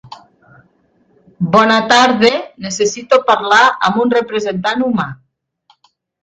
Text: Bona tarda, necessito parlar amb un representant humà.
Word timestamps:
Bona 1.55 1.75
tarda, 1.91 2.31
necessito 2.65 3.21
parlar 3.29 3.61
amb 3.91 4.01
un 4.05 4.15
representant 4.17 4.83
humà. 4.89 5.07